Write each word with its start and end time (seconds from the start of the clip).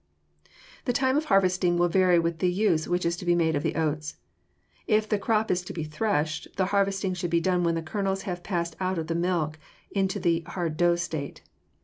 The 0.85 0.93
time 0.93 1.15
of 1.15 1.25
harvesting 1.25 1.77
will 1.77 1.87
vary 1.87 2.17
with 2.17 2.39
the 2.39 2.51
use 2.51 2.87
which 2.87 3.05
is 3.05 3.15
to 3.17 3.23
be 3.23 3.35
made 3.35 3.55
of 3.55 3.61
the 3.61 3.75
oats. 3.75 4.17
If 4.87 5.07
the 5.07 5.19
crop 5.19 5.51
is 5.51 5.61
to 5.65 5.73
be 5.73 5.83
threshed, 5.83 6.47
the 6.57 6.65
harvesting 6.73 7.13
should 7.13 7.29
be 7.29 7.39
done 7.39 7.63
when 7.63 7.75
the 7.75 7.83
kernels 7.83 8.23
have 8.23 8.41
passed 8.41 8.75
out 8.79 8.97
of 8.97 9.05
the 9.05 9.13
milk 9.13 9.59
into 9.91 10.19
the 10.19 10.41
hard 10.47 10.75
dough 10.75 10.95
state. 10.95 11.43